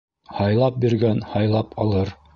[0.37, 2.17] Һайлап биргән, һайлап алыр.